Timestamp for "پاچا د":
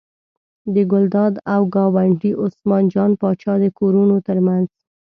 3.21-3.65